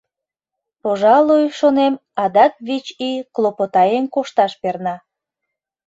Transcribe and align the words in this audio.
Пожалуй, 0.83 1.43
шонем, 1.57 1.93
адак 2.23 2.53
вич 2.67 2.85
ий 3.07 3.17
клопотаен 3.35 4.05
кошташ 4.13 4.51
перна. 4.61 4.95